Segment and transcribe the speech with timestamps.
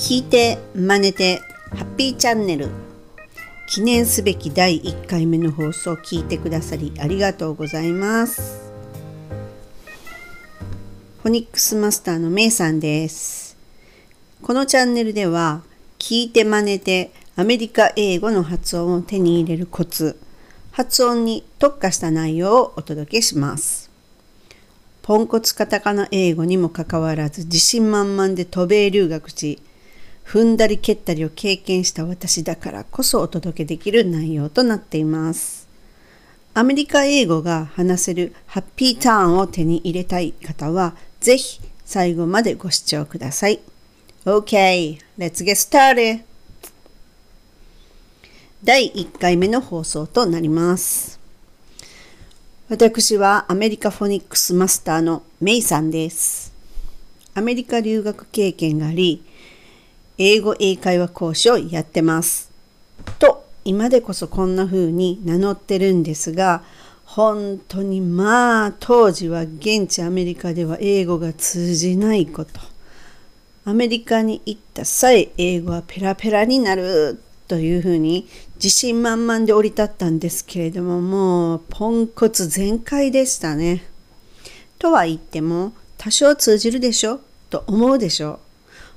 [0.00, 2.70] 聞いて真似てハッピーチャンネル。
[3.68, 8.72] 記念すべき第1回目の放送を聞いてくださりありがとうございます。
[11.22, 13.58] フォニックスマスターのメイさんです。
[14.42, 15.60] このチャンネルでは
[15.98, 20.18] 聞いて真似てアメリカ英語の発音を手に入れるコツ
[20.72, 23.90] 発音に特化した内容をお届けします。
[25.02, 29.60] ポンコツカタカナ英語にもかかわらず自信満々で渡米留学し
[30.30, 35.66] 踏んだり蹴ったりを経験した私だからこそお届けできる内容となっています
[36.54, 43.58] アメリカ英語が話せるハッピーターンを手に入れたい方はぜひ最後までご視聴ください
[44.24, 46.22] OK, let's get started!
[48.62, 51.18] 第1回目の放送となります。
[52.68, 56.52] 私はアメリカフォニックスマスターのメイさんです。
[57.32, 59.24] アメリカ留学経験があり、
[60.18, 62.50] 英語英会話講師をやってます。
[63.18, 66.62] と、今でこそこんな風に名乗ってるんですが、
[67.04, 72.60] 本当にまあ当時は現地アメリカでは英語が通じないこと。
[73.64, 83.84] アメリカに行った際英語はペラペラになるというふうに自信満々で降り立ったんですけれどももうポンコツ全開でしたね。
[84.78, 87.20] とは言っても多少通じるでしょ？
[87.50, 88.34] と思うでしょ？
[88.34, 88.38] う。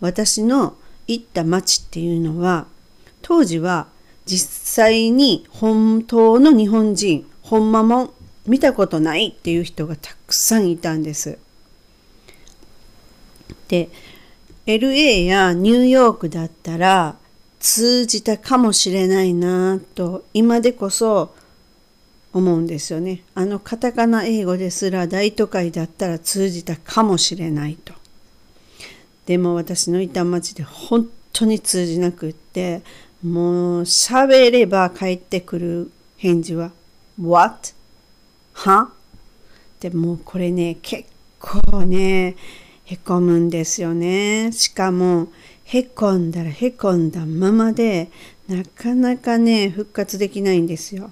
[0.00, 2.66] 私の行った町っていうのは
[3.22, 3.86] 当時は
[4.26, 8.14] 実際に本当の日本人ほんまも
[8.46, 11.38] 見たことないっていう人がたくさんいたんです。
[13.68, 13.88] で
[14.66, 17.16] LA やニューヨークだったら
[17.60, 21.34] 通じたかもしれないなと今でこそ
[22.32, 23.22] 思うんですよね。
[23.34, 27.94] あのカタカナ英語ですら大都会だったら通じたかもしれないと。
[29.26, 32.82] でも私のいた町で本当に通じなくって
[33.22, 36.72] もう喋れば返ってくる返事は
[37.20, 37.72] What?
[38.52, 38.90] は
[39.80, 41.08] でもこれね結
[41.38, 42.36] 構ね
[42.84, 44.52] へこむんですよね。
[44.52, 45.28] しかも
[45.64, 48.10] へこんだらへこんだままで
[48.46, 51.10] なかなかね復活できないんですよ。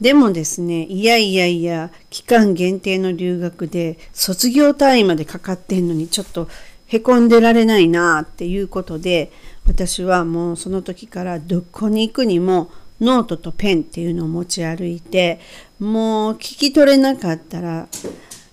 [0.00, 6.48] でもですねいやいやいや期間限定の留学で卒業単位までかかってんのにちょっと
[6.92, 9.32] へこんでられないなっていうことで
[9.66, 12.70] 私はもうその時からどこに行くにも
[13.00, 15.40] ノートとペンっていうのを持ち歩いて
[15.80, 17.88] もう聞き取れなかったら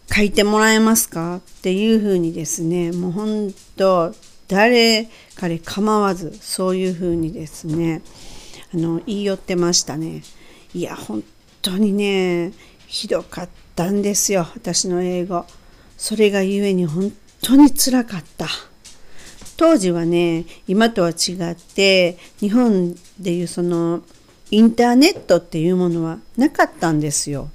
[0.09, 4.16] 書いてもらえますかっていうふうにですねもうほんと
[4.47, 8.01] 誰彼構わずそういうふうにですね
[8.73, 10.23] あの言い寄ってましたね。
[10.73, 11.23] いや本
[11.61, 12.53] 当にね
[12.88, 15.45] ひどかったんですよ私の英語。
[15.97, 17.11] それがゆえに本
[17.41, 18.47] 当につらかった。
[19.57, 24.03] 当時はね今とは違って日本でいうその
[24.51, 27.50] インターネットっていうものはなかったんですよ。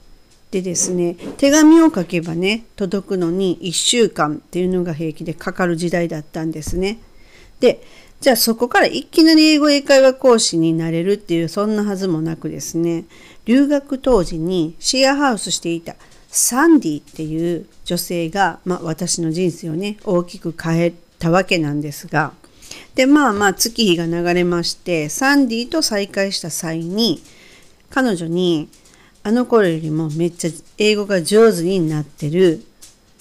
[0.51, 6.99] でですね手紙を書けばね届くのに1週間っていうのが平気でかかる時代だったんですね。
[7.59, 7.83] で
[8.21, 13.05] じゃあそこからいきなり英語英会話講師になれるっていうそんなはずもなくですね
[13.47, 15.97] 留学当時にシェアハウスしていた。
[16.37, 22.33] サンディっていう女性が、まあ、私の人生をね大きく変えたわけなんですが
[22.95, 27.23] でまあまあ月日が流れましてサンディと再会した際に
[27.91, 28.69] 彼女に
[29.23, 32.63] あの頃よりもめっちゃ英語が上手になってる。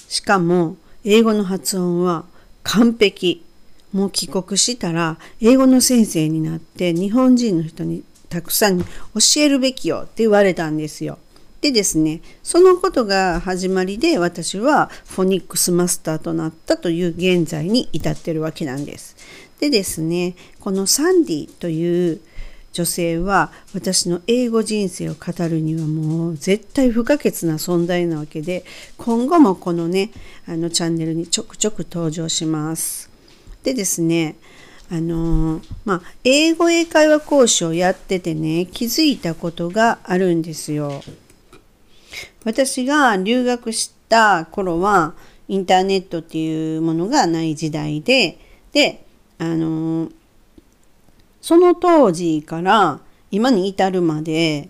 [0.10, 0.76] しかも
[1.06, 2.26] 英語の発音は
[2.64, 3.46] 完璧。
[3.94, 8.86] もう帰国したら英語の先生になって日本人の人にたくさん教
[9.38, 11.20] えるべきよって言われたんですよ。
[11.64, 19.16] でですね、そのことが始まりで私はフォニックスマスターとなったという現在に至ってるわけなんです。
[19.62, 22.20] でですね、このサンディという
[22.74, 28.66] 女性は私の英語人生を語るにはもう絶対不可欠な存在なわけで
[28.98, 30.12] 今後もこのね
[30.46, 33.10] あのチャンネルにちょくちょく登場します。
[33.64, 34.36] でですね
[34.92, 41.02] あのまあ英語英会話講師をやっててね気づいたことがあるんですよ。
[42.44, 45.14] 私が留学した頃は
[45.48, 48.38] インターネットっていうものがない時代で
[48.72, 49.06] で
[49.38, 50.10] あの
[51.42, 53.00] その当時から
[53.32, 54.70] 今に至るまで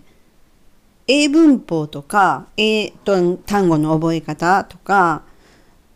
[1.06, 5.22] 英文法とか英単語の覚え方とか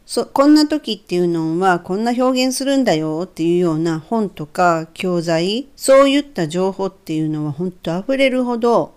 [0.07, 8.95] そこんな時っていうのはこんな表現するんだよっていうような本とか教材そういった情報っていうのは本当溢れるほど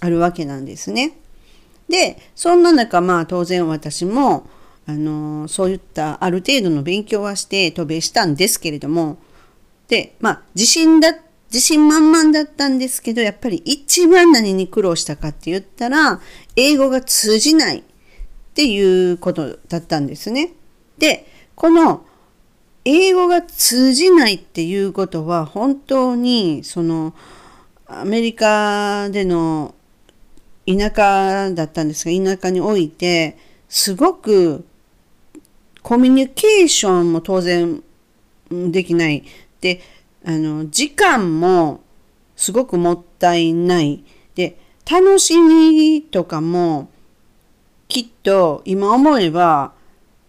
[0.00, 1.18] あるわけなんですね。
[1.88, 4.46] でそんな中まあ当然私も
[4.86, 9.18] あのそういったある程度の勉強はして渡米したんですけれども
[9.88, 11.14] で、まあ、自信だ、
[11.50, 16.20] 自信満々だったんですけど、やっぱり一番何に苦労したかって言ったら、
[16.56, 17.82] 英語が通じないっ
[18.54, 20.52] ていうことだったんですね。
[20.98, 22.04] で、この
[22.84, 27.14] 英語が通じないっていうことは本当にその
[27.86, 29.74] アメリカでの
[30.68, 33.38] 田舎だったんですが田舎において
[33.68, 34.66] すごく
[35.82, 37.82] コミュニケーションも当然
[38.50, 39.24] できない。
[39.60, 39.80] で
[40.24, 41.80] あの時間も
[42.36, 44.04] すごくもったいない。
[44.34, 44.58] で
[44.90, 46.90] 楽しみとかも
[47.88, 49.72] きっと今思えば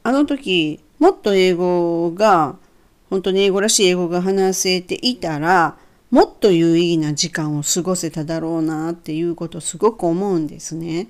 [0.03, 2.55] あの時もっと英語が
[3.09, 5.77] 本当に英語らしい英語が話せていたら
[6.11, 11.07] もっと有意義な時間を過ごせただろうなっていうことすごく思うんですね。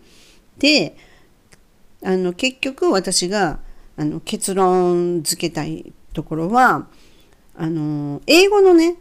[0.58, 0.98] で
[2.04, 3.60] あの結局私が
[3.98, 6.88] あの結論付けたいところは
[7.56, 8.98] あの英語のね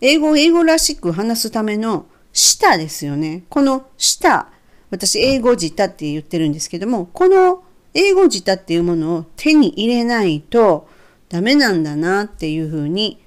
[0.00, 3.44] 英語を英語らしく話すための舌ですよね。
[3.48, 4.48] この舌
[4.90, 7.62] 私英語舌って言ってるんですけどもこの
[7.94, 10.88] 英語舌っていうものを手に入れないと
[11.28, 13.22] ダメなんだなっていうふうに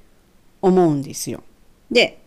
[0.62, 1.44] 思うんですよ。
[1.96, 2.20] で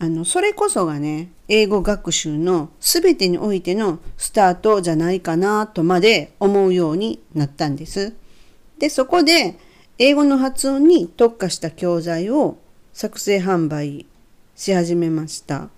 [0.00, 8.12] あのそれこそがね英語学習の全てにおいてのスタートじゃないかなとまで思うようになったんです。
[8.80, 9.56] でそこで
[9.98, 12.58] 英語の発音に特化した教材を
[12.92, 14.04] 作成販売
[14.56, 15.68] し始めました。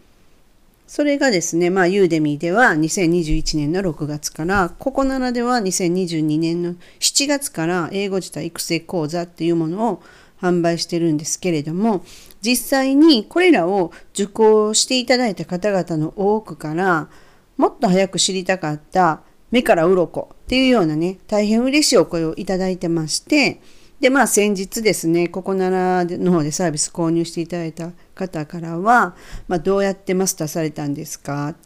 [0.87, 10.03] それがですね、まあ、ユーデミーでは2021年の6月から、ココナラでは2022年の7月から英語自体育成講座っていうものを
[10.41, 12.05] 販売してるんですけれども、
[12.43, 17.09] 実際にこれらを受講していただいた方々の多くから、
[17.57, 23.61] もっと早く知りたかった目から鱗っていうようなね、大変嬉しいお声をいただいてまして、
[24.01, 29.17] で、まあ先日ですね、ここならの方でサービス購入していただいた方からは、
[29.49, 31.49] まあ、どうやってマスターされたんですか？
[31.49, 31.57] っ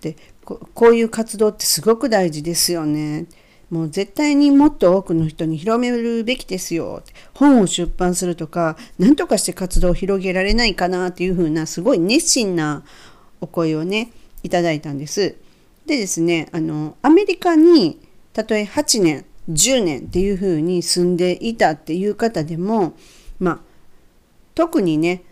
[0.00, 3.26] てこういう活動ってすごく大事ですよね。
[3.70, 7.02] もう絶対にもっと多くの人に広めるべきですよ。
[7.34, 12.82] 本を出版するとか、何とかして活動を広げられないかなっていうふうな、すごい熱心な
[13.40, 14.10] お声をね、
[14.42, 15.36] いただいたんです。
[15.86, 18.00] でですね、あの、アメリカに、
[18.32, 22.94] たとえ8年、10年っていうふうに住んでいたっていう方でも、
[23.38, 23.58] まあ、
[24.54, 25.24] 特にね、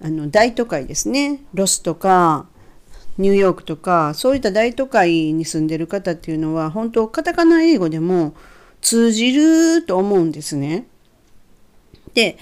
[0.00, 2.46] あの大都会ですね、ロスとか、
[3.18, 8.34] ニューヨークとかそういった大都会に住んでる方っていうのは本当カタカナ英語でも
[8.80, 10.86] 通じると思うんですね。
[12.14, 12.38] で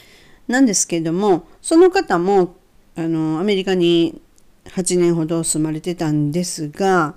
[0.48, 2.56] なんですけどもその方も
[2.96, 4.20] あのアメリカに
[4.64, 7.14] 8年ほど住まれてたんですが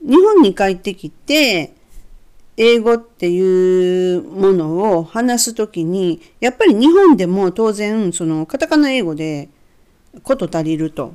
[0.00, 1.74] 日本に帰ってきて
[2.56, 9.48] 英語っていうものを話す時にやっぱり日本でも当然そのカタカナ英語で
[10.22, 11.14] こと足りると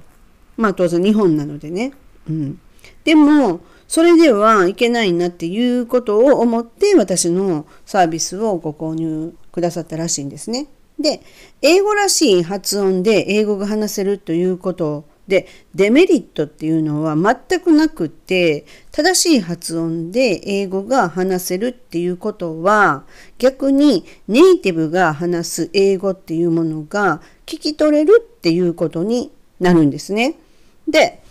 [0.57, 1.93] まあ当然日本なのでね。
[2.29, 2.59] うん。
[3.03, 10.67] でも、それではいけないなっていうことを思って私のサービスをご購入くださったらしいんですね。
[10.99, 11.21] で、
[11.61, 23.05] 英語らしい発音で英語が話せるということで、デメリットっていうのは全くなくて、正しい発音で英語が話せるっていうことは、
[23.37, 29.31] 逆にネイティブが話す英語っていうものが聞き取れるっていうことに
[29.63, 30.35] なるんですね。
[30.87, 31.23] で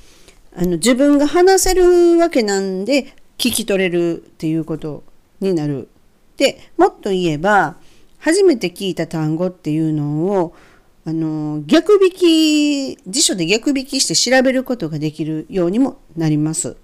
[0.55, 5.05] あの自分が話せるわけなんで聞き取れるっていうこと
[5.41, 5.89] になる。
[6.39, 7.77] でもっと言えば
[8.19, 10.55] 初めて聞いた単語っていうのを
[11.05, 16.77] あの逆引き辞書で逆引きして調べることができるようにもなります。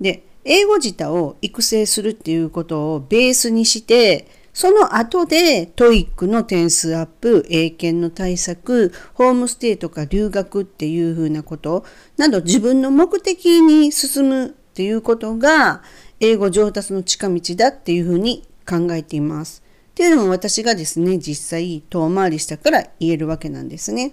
[0.00, 11.84] で英語自体を育成するっていうことをベースにしてその後で TOEIC の点数アップ、英検の対策、ホームステイとか留学っていうふうなこと
[12.18, 15.82] など自分の目的に進むっていうことが
[16.20, 19.62] 英語上達の近道だっていうふうに考えています。
[19.92, 24.12] っていうのも私がですね、実際遠回りしたから言えるわけなんですね。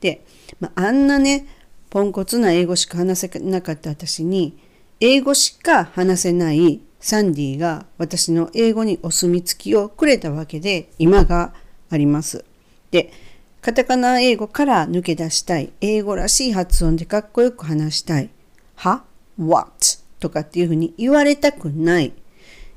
[0.00, 0.24] で、
[0.60, 1.46] まあ、あんなね、
[1.88, 4.58] ポンコツな英語しか話せなかった私に、
[5.00, 11.54] 英語しか話せないサンディが私の英語にお墨付きをくれたわけで今が
[11.88, 12.44] あります。
[12.90, 13.12] で、
[13.60, 15.70] カタカナ英語から抜け出したい。
[15.80, 18.30] 英語らしい発音でかっこよく話したい。
[18.74, 19.04] は
[19.38, 19.70] ?what?
[20.18, 22.12] とかっていうふうに言われたくない。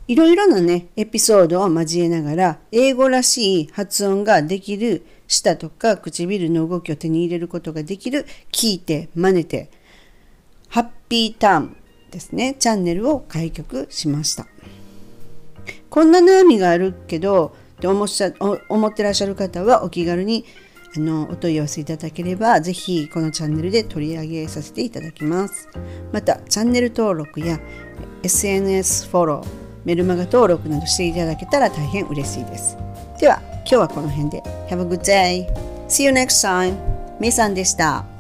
[0.07, 9.71] いろいろなね、エピソードを交えながら、英語らしい発音ができる舌とか唇の動きを手に入れることができる、聞いて、真似て、
[10.67, 11.77] ハッピーターン、
[12.09, 14.47] ですねチャンネルを開局しました
[15.89, 18.07] こんな悩みがあるけどって思っ
[18.69, 20.45] 思ってらっしゃる方はお気軽に
[20.95, 25.69] あのお問い合わせいただければぜひこのチャンネルで取り上げさせていただきます
[26.11, 27.59] またチャンネル登録や
[28.23, 29.47] SNS フォロー
[29.85, 32.75] メルマガ登録などしていただけたら大変嬉しいです
[33.19, 35.47] では今日はこの辺で Have a good day!
[35.87, 36.75] See you next time!
[37.19, 38.18] めいさんでした。